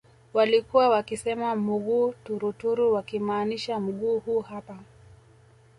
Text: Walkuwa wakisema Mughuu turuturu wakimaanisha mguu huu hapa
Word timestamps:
Walkuwa 0.33 0.89
wakisema 0.89 1.55
Mughuu 1.55 2.13
turuturu 2.23 2.93
wakimaanisha 2.93 3.79
mguu 3.79 4.19
huu 4.19 4.39
hapa 4.41 4.79